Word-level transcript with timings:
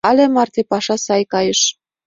Але 0.09 0.23
марте 0.35 0.61
паша 0.71 0.95
сай 1.05 1.23
кайыш... 1.33 1.61